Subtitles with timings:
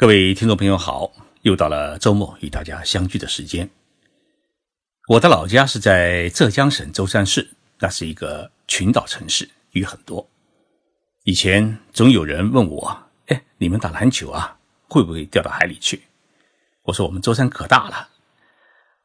[0.00, 1.12] 各位听众朋友好，
[1.42, 3.68] 又到了周末与大家相聚的时间。
[5.08, 10.26] 我的老家是在浙江省舟山市，那是一个群岛城市，鱼很多。
[11.24, 14.56] 以前总有人问我：“哎，你们打篮球啊，
[14.88, 16.00] 会不会掉到海里去？”
[16.84, 18.08] 我说：“我们舟山可大了，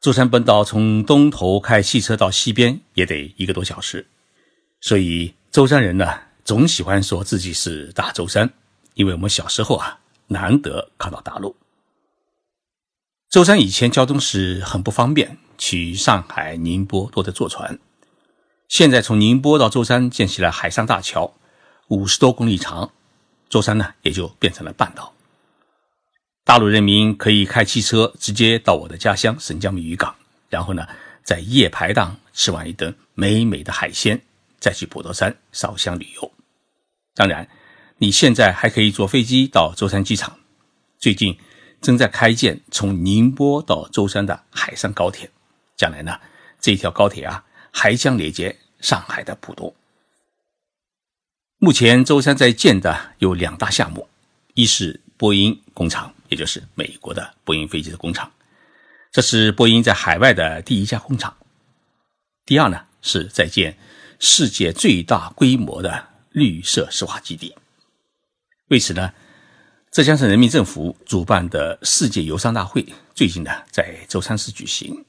[0.00, 4.06] 舟山本岛从东头开汽车到西边也得一个多小时，
[4.80, 8.50] 所以舟山人呢总喜欢说自己是大舟山，
[8.94, 9.98] 因为我们小时候啊。”
[10.28, 11.56] 难得看到大陆。
[13.28, 17.78] 舟山以前交通是很不方便，去上海、宁波都得坐船。
[18.68, 21.34] 现在从宁波到舟山建起了海上大桥，
[21.88, 22.90] 五十多公里长，
[23.48, 25.12] 舟山呢也就变成了半岛。
[26.44, 30.14] 大陆人民可以开汽车直接到我的家乡沈江渔港，
[30.48, 30.86] 然后呢
[31.22, 34.20] 在夜排档吃完一顿美美的海鲜，
[34.58, 36.32] 再去普陀山烧香旅游。
[37.14, 37.48] 当然。
[37.98, 40.38] 你现在还可以坐飞机到舟山机场，
[40.98, 41.38] 最近
[41.80, 45.30] 正在开建从宁波到舟山的海上高铁，
[45.78, 46.20] 将来呢，
[46.60, 49.74] 这条高铁啊还将连接上海的浦东。
[51.56, 54.06] 目前舟山在建的有两大项目，
[54.52, 58.30] 一是波音工厂，也就是美国的波音飞机的工厂，
[59.10, 61.34] 这是波音在海外的第一家工厂。
[62.44, 63.78] 第二呢，是在建
[64.20, 67.56] 世界最大规模的绿色石化基地。
[68.68, 69.12] 为此呢，
[69.92, 75.04] 浙江省人民政府主办的世界油商大会最近呢在舟山市举行。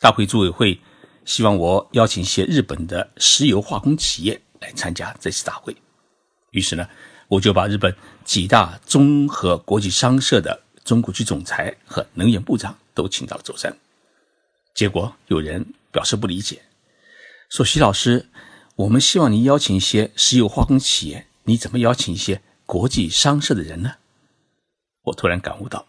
[0.00, 0.80] 大会组委会
[1.24, 5.76] 希望我邀请一些日本的石油化工企业来参加这次大会。
[6.50, 6.88] 于是呢，
[7.28, 13.72] 我就把日本几大综合国际商社的中国区总裁和能源部长都请到了舟山。
[14.74, 16.62] 结果有人表示不理解，
[17.48, 18.26] 说：“徐老师，
[18.74, 23.92] 我们希望您邀请一些石油化工企业，你怎么邀请一些？”国际商社的人呢？
[25.02, 25.86] 我突然感悟到，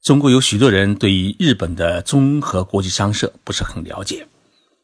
[0.00, 4.26] 中国有许多人对于日本的综合国际商社不是很了解，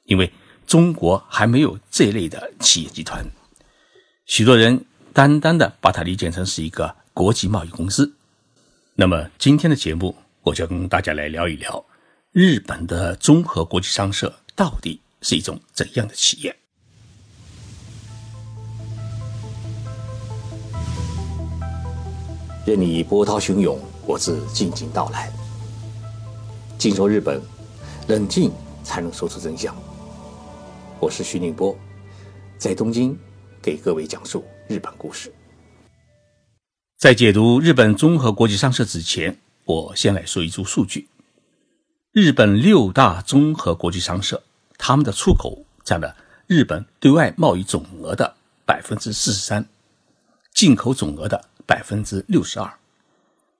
[0.04, 0.32] 因为
[0.66, 3.24] 中国还没有这类的企业集团。
[4.24, 8.12] 许多人单单的把它理解成是一个国际贸易公司。
[8.96, 11.86] 那么今天的节目，我就跟大家来聊一聊
[12.32, 16.56] 日本的综合国际商社到底是一种怎样的企业。
[22.66, 25.32] 任你波涛汹涌，我自静静到来。
[26.76, 27.40] 静说日本，
[28.08, 28.50] 冷静
[28.82, 29.72] 才能说出真相。
[30.98, 31.78] 我是徐宁波，
[32.58, 33.16] 在东京
[33.62, 35.32] 给各位讲述日本故事。
[36.98, 41.06] 在解读日本综合国际商社之前，我先来说一组数据：
[42.10, 44.42] 日本六大综合国际商社，
[44.76, 46.16] 他们的出口占了
[46.48, 48.34] 日本对外贸易总额的
[48.64, 49.64] 百分之四十三，
[50.52, 51.44] 进口总额的。
[51.66, 52.72] 百分之六十二，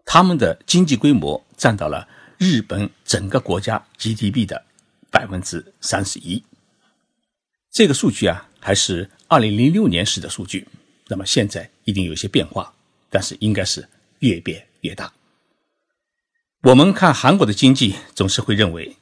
[0.04, 2.06] 他们的经济规模占到了
[2.38, 4.64] 日本整个国家 GDP 的
[5.10, 6.42] 百分之三十一。
[7.72, 10.66] 这个数据啊，还是二零零六年时的数据，
[11.08, 12.72] 那么现在一定有些变化，
[13.10, 13.86] 但是应该是
[14.20, 15.12] 越变越大。
[16.62, 18.96] 我们看韩国的经济，总是会认为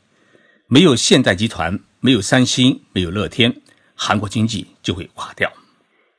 [0.66, 3.60] 没有现代集团、没有三星、没有乐天，
[3.94, 5.52] 韩国经济就会垮掉。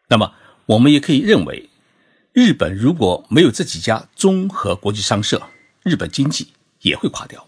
[0.08, 0.34] 那么
[0.68, 1.68] 我们也可以认为。
[2.36, 5.42] 日本如果没有这几家综合国际商社，
[5.84, 6.52] 日本经济
[6.82, 7.48] 也会垮掉。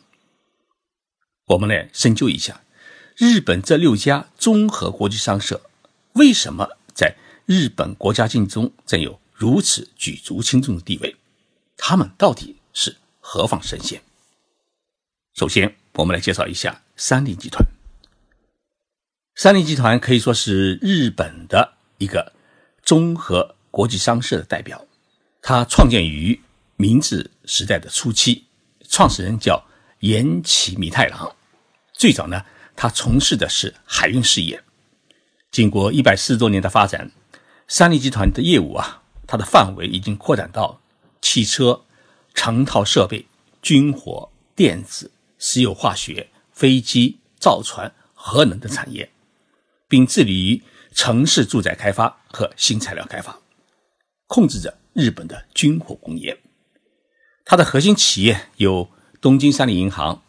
[1.47, 2.61] 我们来深究一下，
[3.17, 5.69] 日本这六家综合国际商社
[6.13, 11.17] 为什么在日本国家经济中占有如此举足轻重的地位？
[11.75, 14.01] 他们到底是何方神仙？
[15.33, 17.67] 首先，我们来介绍一下三菱集团。
[19.35, 22.31] 三菱集团可以说是日本的一个
[22.81, 23.56] 综合。
[23.77, 24.83] 国际商社的代表，
[25.39, 26.41] 它创建于
[26.77, 28.47] 明治时代的初期，
[28.89, 29.63] 创始人叫
[29.99, 31.35] 岩崎弥太郎。
[31.93, 32.43] 最早呢，
[32.75, 34.63] 他从事的是海运事业。
[35.51, 37.11] 经过一百四十多年的发展，
[37.67, 40.81] 三菱集团的业务啊，它的范围已经扩展到
[41.21, 41.83] 汽车、
[42.33, 43.27] 成套设备、
[43.61, 49.11] 军火、电子、石油化学、飞机、造船、核能的产业，
[49.87, 50.63] 并致力于
[50.95, 53.39] 城市住宅开发和新材料开发。
[54.27, 56.37] 控制着日本的军火工业，
[57.45, 58.89] 它的核心企业有
[59.19, 60.21] 东京三菱银行、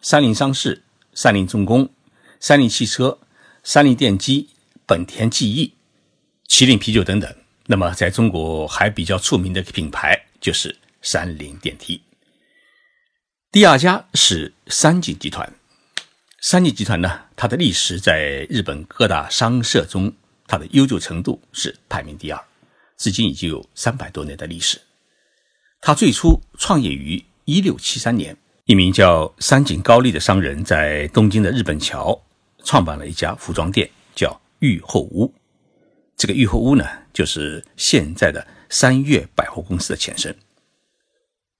[0.00, 0.82] 三菱商事、
[1.14, 1.88] 三菱重工、
[2.40, 3.18] 三菱汽车、
[3.62, 4.50] 三菱电机、
[4.84, 5.74] 本田技艺、
[6.48, 7.34] 麒麟啤酒等等。
[7.66, 12.02] 那么，在中国还比较出名的品牌就是三菱电梯。
[13.50, 15.54] 第二家是三井集团，
[16.40, 20.12] 三井集团呢，它的历史在日本各大商社中，
[20.46, 22.44] 它的悠久程度是排名第二。
[22.96, 24.80] 至今已经有三百多年的历史，
[25.80, 32.22] 他最初创业于一六七三年，一名叫三井高利的商人在东京的日本桥
[32.62, 35.32] 创办了一家服装店，叫御后屋。
[36.16, 40.34] 这个御后屋呢，就是现在的三月百货公司的前身。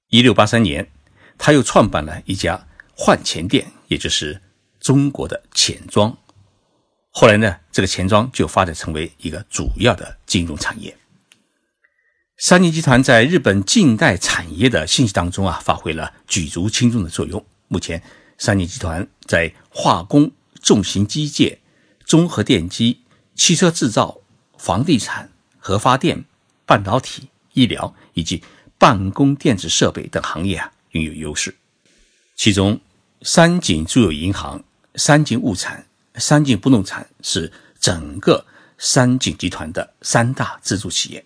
[0.09, 0.89] 一六八三年，
[1.37, 2.67] 他又创办了一家
[2.97, 4.41] 换钱店，也就是
[4.79, 6.17] 中国的钱庄。
[7.11, 10.97] 后来呢，这个钱庄就发展成为一个主要的金融产业。
[12.37, 17.45] 三井集团在日本近代产业的信息当中啊，发挥了举足轻重的作用。
[17.69, 18.03] 目前，
[18.39, 21.59] 三井集团在化工、重型机械、
[22.05, 23.01] 综合电机、
[23.37, 24.19] 汽车制造、
[24.59, 26.25] 房地产、核发电、
[26.67, 28.43] 半导体、医疗以及
[28.79, 31.55] 办公电子设备等行业啊，拥有优势。
[32.35, 32.81] 其中，
[33.23, 34.63] 三井住友银行、
[34.97, 35.87] 三井物产。
[36.17, 38.47] 三井不动产是整个
[38.79, 41.25] 三井集团的三大支柱企业。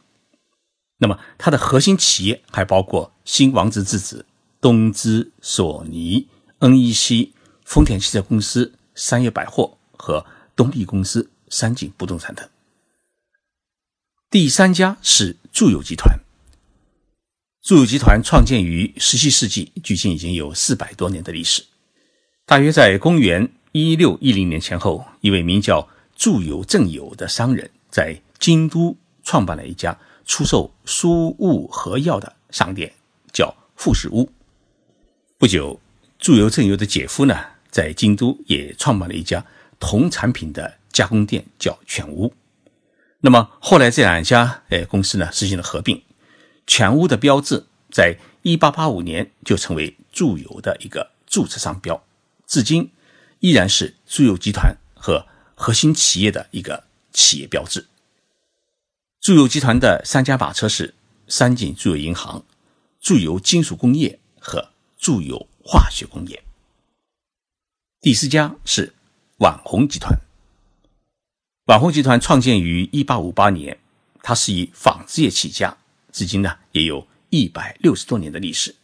[0.98, 4.26] 那么，它的核心企业还包括新王子之子、
[4.60, 6.28] 东芝、索尼、
[6.60, 7.30] NEC、
[7.64, 12.48] 丰田汽车公司、三叶百货和东丽公司、三井不动产等。
[14.28, 16.18] 第三家是住友集团。
[17.62, 21.64] 住友集团创建于十七世纪，距今已经有四百多年的历史。
[22.44, 23.50] 大约在公元。
[23.72, 25.86] 一六一零年前后，一位名叫
[26.16, 29.96] 住友正友的商人，在京都创办了一家
[30.28, 32.92] 出售书物和药的商店，
[33.32, 34.30] 叫富士屋。
[35.38, 35.80] 不久，
[36.19, 37.34] 住友正友的姐夫呢，
[37.70, 39.44] 在京都也创办了一家
[39.80, 42.34] 同产品的加工店，叫全屋。
[43.20, 46.00] 那么后来这两家呃公司呢，实行了合并。
[46.66, 52.04] 全屋的标志在一八八五年就成为住友的一个注册商标，
[52.46, 52.92] 至今。
[53.40, 57.86] 依然是住友集团和核心企业的一个企业标志。
[59.20, 60.94] 住友集团的三家马车是
[61.26, 62.44] 三井住友银行、
[63.00, 66.42] 住友金属工业和住友化学工业。
[68.00, 68.94] 第四家是
[69.38, 70.18] 网红集团。
[71.66, 73.78] 网红集团创建于一八五八年，
[74.22, 75.76] 它是以纺织业起家，
[76.12, 78.76] 至今呢也有一百六十多年的历史。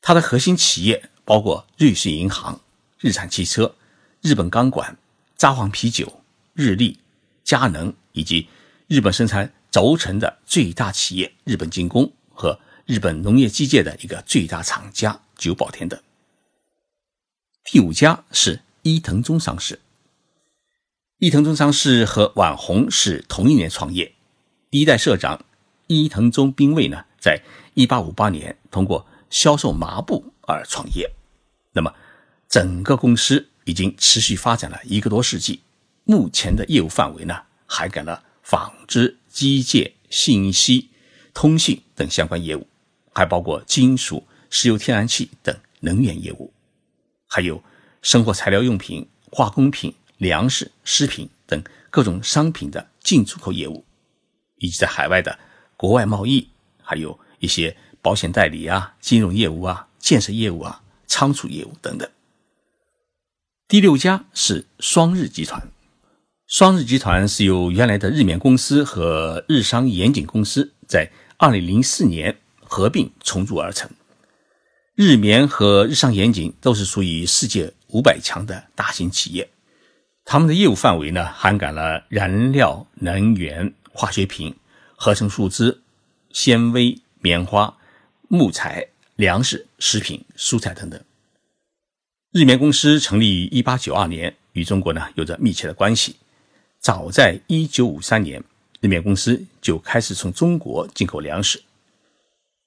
[0.00, 2.60] 它的核心企业包括瑞士银行。
[2.98, 3.74] 日产汽车、
[4.20, 4.96] 日本钢管、
[5.36, 6.22] 札幌啤酒、
[6.54, 7.00] 日立、
[7.42, 8.48] 佳能，以及
[8.92, 15.98] 日本生产轴承的最大企业日本精工和日本农业机械的一个最大厂家久保田等。
[17.64, 19.80] 第五家是伊藤忠商事。
[21.20, 24.12] 伊藤忠商事和网红是同一年创业，
[24.70, 25.42] 第一代社长
[25.86, 27.40] 伊藤忠兵卫呢，在
[27.72, 31.10] 一八五八年通过销售麻布而创业。
[31.72, 31.94] 那么。
[32.46, 35.62] 整个公司已经持续发展了一个多世纪，
[36.04, 40.90] 目前的业务范围呢，涵盖了纺织、机械、信息、
[41.32, 42.66] 通信等相关业务，
[43.14, 46.52] 还包括金属、石油、天然气等能源业务，
[47.26, 47.64] 还有
[48.02, 53.86] 生活材料用品、化工品、粮食、食品等各种商品的进出口业务，
[54.58, 55.38] 以及在海外的
[55.78, 56.50] 国外贸易，
[56.82, 62.06] 还有一些保险代理啊、金融业务啊、建设业务啊、仓储业务等等。
[63.66, 65.71] 第六家是双日集团。
[66.52, 73.90] 双日集团是由原来的日棉公司和日商盐井公司在二零零四年合并重组而成。
[74.94, 79.48] 日棉和日商盐井都是属于世界五百强的大型企业，
[80.26, 84.54] 他们的业务范围呢，涵盖了燃料、能源、化学品、
[84.94, 85.80] 合成树脂、
[86.32, 87.78] 纤维、棉花、
[88.28, 91.00] 木材、粮食、食品、蔬菜等等。
[92.30, 96.16] 日棉公司成立于一八九二年，与中国呢有着密切的关系。
[96.82, 98.42] 早在一九五三年，
[98.80, 101.62] 日冕公司就开始从中国进口粮食。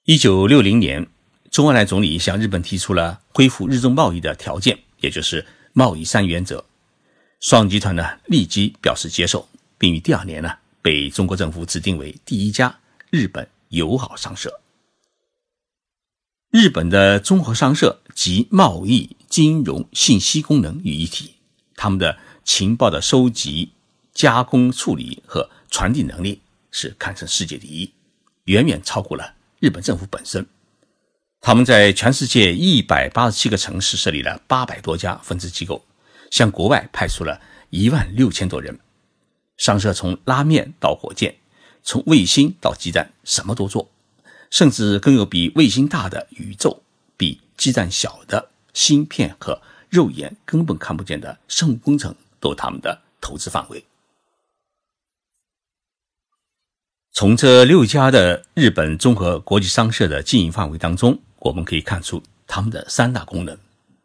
[0.06, 1.06] 一九六零年，
[1.52, 6.64] 周恩来总理向日本提出了恢复日中贸易的条件，也就是贸易三原则。
[7.42, 10.50] 双集团呢立即表示接受，并于第二年呢
[10.82, 12.80] 被中国政府指定为第一家
[13.10, 14.62] 日本友好商社。
[16.52, 21.34] 日本的综合商社集贸易、金融、信息功能于一体，
[21.76, 23.74] 他们的情报的收集、
[24.16, 26.42] 加工、处理和传递能力
[26.72, 27.94] 是堪称世界第一，
[28.46, 30.48] 远远超过了日本政府本身。
[31.42, 35.86] 他们在全世界一百八十七个城市设立了八百多家分支机构，
[36.32, 38.80] 向国外派出了一万六千多人。
[39.58, 41.36] 商社从拉面到火箭，
[41.84, 43.92] 从卫星到基站，什么都做。
[44.50, 46.82] 甚至更有比卫星大的宇宙，
[47.18, 53.84] 比鸡蛋小的芯片和肉眼根本看不见的生物工程，都是他们的投资范围。
[57.16, 63.58] 从这六家的日本综合国际商社的经营范围当中，我们可以看出他们的三大功能，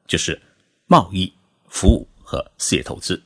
[0.07, 0.41] 就是
[0.87, 1.33] 贸易、
[1.69, 3.21] 服务和事业投资。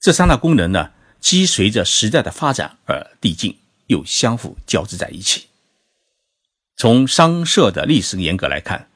[0.00, 3.56] 这三大功能呢，既随着时代的发展而递进，
[3.86, 5.46] 又相互交织在一起。
[6.76, 8.90] 从商社的历史严格来看，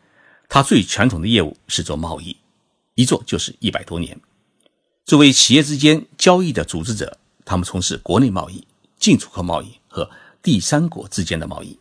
[0.49, 2.37] 它最传统的业务是做贸易，
[2.97, 4.21] 一做就是一百多年。
[5.05, 8.67] 作为企业之间交易的组织者，他们从事国内贸易、
[8.99, 10.11] 进出口贸易和
[10.43, 11.79] 第三国之间的贸易，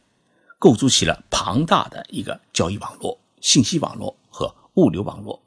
[0.60, 5.42] 构筑起了庞大的一个交易网络、信息网络和物流网络。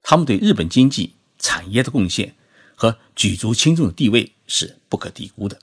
[0.00, 2.32] 他们对日本经济产业的贡献
[2.76, 5.58] 和举足轻重的地位是不可低估的。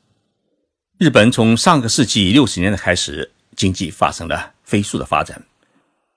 [0.98, 5.42] 日本从上个世纪六十年代开始，经济发生了飞速的发展。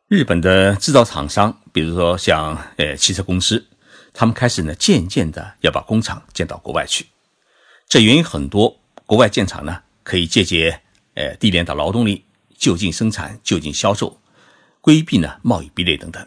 [0.09, 3.65] 日本的制造厂商，比如说像呃汽车公司。
[4.13, 7.07] 他们开始呢，渐渐的要把工厂建到国外去。
[7.89, 8.77] 这原因很多，
[9.07, 10.83] 国外建厂呢，可以借鉴
[11.15, 12.25] 呃低廉的劳动力，
[12.59, 14.21] 就近生产，就近销售，
[14.81, 16.27] 规避呢贸易壁垒等等。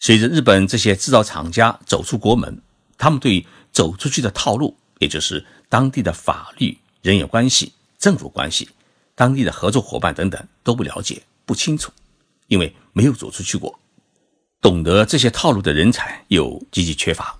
[0.00, 2.60] 随着日本这些制造厂家走出国门，
[2.98, 8.68] 他们对走出去的套路，也就是当地的法律、人员关系、政府关系、
[9.14, 11.92] 当地的合作伙伴等等都不了解、不清楚，
[12.48, 13.78] 因为没有走出去过。
[14.60, 17.38] 懂得这些套路的人才又极其缺乏，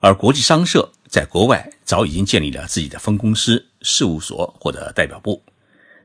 [0.00, 5.42] 而国际商社在国外早已经建立了自己的分公司、事务所或者代表部，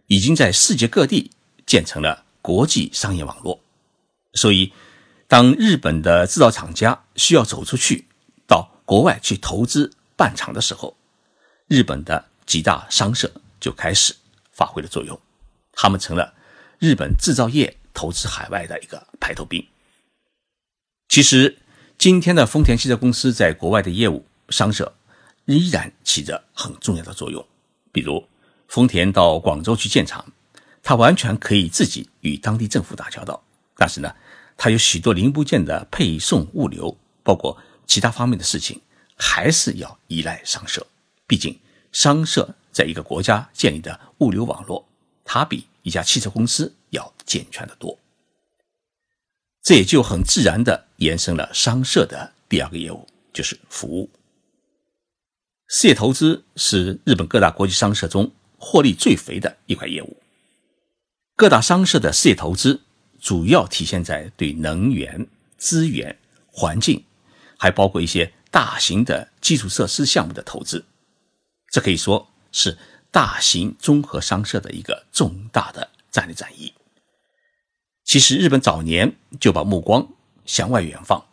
[0.08, 1.32] 已经在世界各地
[1.66, 3.60] 建成了国际商业网络。
[4.34, 4.74] 所以，
[5.28, 8.06] 当日本的制造厂家需要走出去
[8.48, 10.96] 到国外去投资办厂的时候，
[11.68, 14.16] 日本的几大商社就开始
[14.52, 15.20] 发挥了作用，
[15.74, 16.34] 他们成了
[16.80, 19.66] 日本制造业投资海外的一个排头兵。
[21.08, 21.58] 其实，
[21.98, 24.96] 今天的丰田汽车公司在国外的业务商社
[25.46, 27.46] 依然起着很重要的作用。
[27.96, 28.28] 比如，
[28.68, 30.26] 丰田到广州去建厂，
[30.84, 33.42] 它完全可以自己与当地政府打交道。
[33.78, 34.14] 但是呢，
[34.58, 38.82] 它有许多零部件的配送、物流，包括其他方面的事情，
[39.16, 40.86] 还是要依赖商社。
[41.26, 41.58] 毕竟，
[41.94, 44.86] 商社在一个国家建立的物流网络，
[45.24, 47.98] 它比一家汽车公司要健全的多。
[49.64, 54.10] 这也就很自然的延伸了商社的第二个业务，就是服务。
[55.68, 60.22] 事业投资是日本各大国际商社中获利最肥的一块业务。
[61.36, 62.82] 各大商社的事业投资
[63.20, 66.18] 主要体现在对能源、资源、
[66.48, 67.04] 环境，
[67.58, 70.86] 还包括一些大型的基础设施项目的投资。
[71.72, 72.78] 这可以说是
[73.12, 76.74] 大型综合商社的一个重大的战略战役。
[78.04, 80.08] 其实，日本早年就把目光
[80.46, 81.26] 向外远放，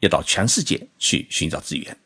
[0.00, 1.98] 要到全世界去寻找资源。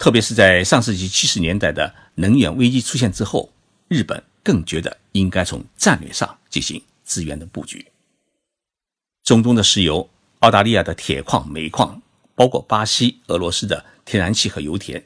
[0.00, 3.52] 特别是在上世纪七十年代的能源危机出现之后，
[3.86, 7.86] 日本更觉得应该从战略上进行资源的布局。
[9.22, 12.00] 中东的石油、澳大利亚的铁矿、煤矿，
[12.34, 15.04] 包括巴西、俄罗斯的天然气和油田，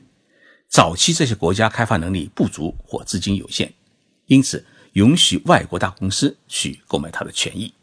[0.68, 3.74] 早期这些国家开发能力不足或资金有限，
[4.26, 7.74] 因此允许外国大公司去购买它的权益。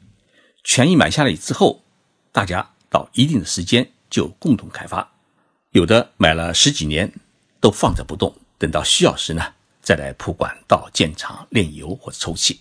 [0.64, 1.84] 权益买下来之后，
[2.32, 5.12] 大家到一定的时间就共同开发，
[5.72, 7.12] 有的买了十几年
[7.60, 12.60] 都放着不动，等到需要时呢再来铺管道建厂炼油或者抽气。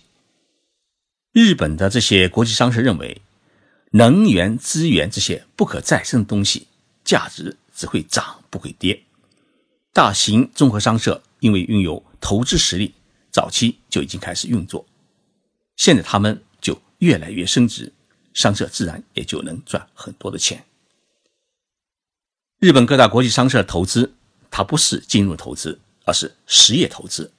[1.31, 3.21] 日本的这些国际商社认为，
[3.91, 6.67] 能源资源这些不可再生的东西
[7.03, 9.03] 价值只会涨不会跌。
[9.93, 12.93] 大型综合商社因为拥有投资实力，
[13.31, 14.85] 早期就已经开始运作，
[15.75, 16.81] 现在他们就。
[17.01, 17.91] 越来越升值，
[18.31, 20.63] 商社自然也就能赚很多的钱。
[22.61, 24.13] 日本各大国际商社的投资，
[24.51, 27.33] 它不是金融投资，而是实业投资。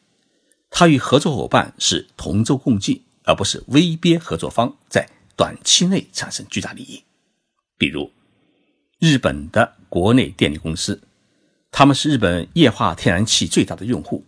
[0.69, 7.05] 它与合作伙伴是同舟共济，而不是威逼合作方在短期内产生巨大利益。
[7.79, 8.11] 比如，
[8.99, 11.01] 日本的国内电力公司，
[11.71, 14.25] 他们是日本液化天然气最大的用户。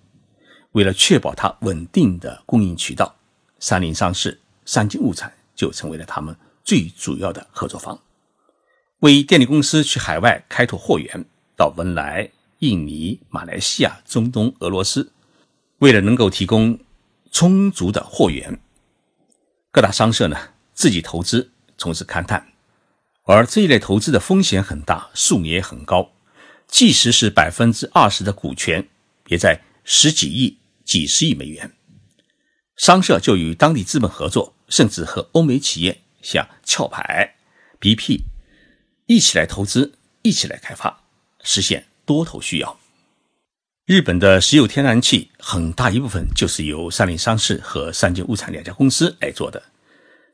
[0.71, 3.17] 为了确保它稳定的供应渠道，
[3.59, 4.41] 三菱商事。
[4.65, 8.01] 三井物产就成为了他们最主要的合作方，
[9.05, 11.27] 为电力公司去海外开拓货源，
[11.59, 12.31] 到文莱、
[12.61, 15.13] 印尼、马来西亚、中东、俄罗斯，
[15.81, 16.79] 为了能够提供
[17.31, 18.59] 充足的货源，
[19.71, 20.39] 各大商社呢
[20.73, 22.47] 自己投资从事勘探，
[23.25, 26.13] 而这一类投资的风险很大，数额也很高，
[26.67, 28.89] 即使是百分之二十的股权，
[29.27, 31.71] 也在十几亿、几十亿美元。
[32.77, 37.35] 商社就与当地资本合作，甚至和欧美企业像壳牌、
[37.79, 38.23] BP
[39.07, 39.93] 一起来投资，
[40.23, 41.03] 一起来开发，
[41.43, 42.79] 实现多头需要。
[43.85, 49.63] 日本的石油天然气很大一部分就是由三菱商事和三井物产两家公司来做的，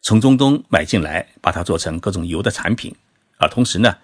[0.02, 2.94] 从中东买进来，把它做成各种油的产品，
[3.38, 3.98] 而同时呢，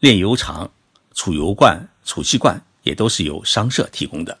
[0.00, 0.68] 炼油厂、
[1.14, 4.36] 储油罐、储气罐也都是由商社提供的。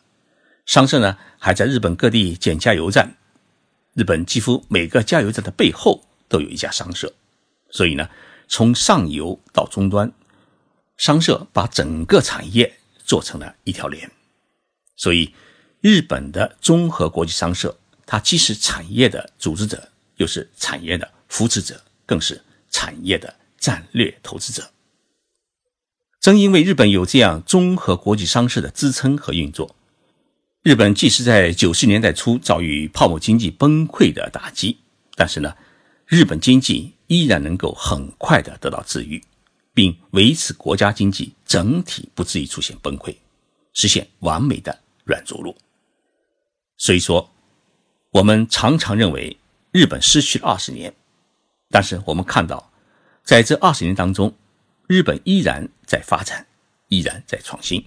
[0.66, 3.16] 商社呢还在日本各地建加油站，
[3.94, 7.12] 日本几乎每个加油站的背后都有一家商社，
[7.70, 8.10] 所以呢，
[8.48, 10.12] 从上游到终端。
[10.96, 14.10] 商社把整个产业做成了一条链，
[14.96, 15.32] 所以
[15.80, 24.70] 日本的综合国际商社，它既是产业的组织者，又是产业的扶持者，更是产业的战略投资者。
[26.20, 29.76] 正因为日本有这样综合国际商社的支撑和运作，
[30.64, 34.78] 日本即使在九十年代初遭遇泡沫经济崩溃的打击，
[35.14, 35.54] 但是呢，
[36.06, 39.20] 日本经济依然能够很快的得到治愈。
[39.74, 43.14] 并维持国家经济整体不至于出现崩溃，
[43.74, 45.56] 实现完美的软着陆。
[46.76, 47.30] 所以说，
[48.10, 49.38] 我们常常认为
[49.70, 50.92] 日本失去了二十年，
[51.70, 52.72] 但是我们看到，
[53.22, 54.34] 在这二十年当中，
[54.88, 56.44] 日本依然在发展，
[56.88, 57.84] 依然在创新，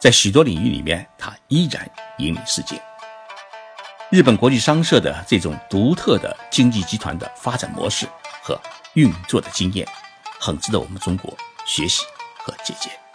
[0.00, 1.86] 在许多领域里面，它依然
[2.20, 2.80] 引领世界。
[4.10, 8.08] 日本国际商社的这种独特的经济集团的发展模式
[8.48, 8.58] 和
[8.94, 9.86] 运作的经验。
[10.40, 11.36] 很值得我们中国
[11.66, 12.04] 学习
[12.38, 13.07] 和借鉴。